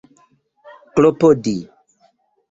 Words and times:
klopodi 0.93 1.57